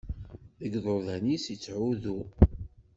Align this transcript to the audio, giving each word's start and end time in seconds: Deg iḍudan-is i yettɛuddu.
Deg 0.61 0.73
iḍudan-is 0.79 1.45
i 1.47 1.51
yettɛuddu. 1.53 2.19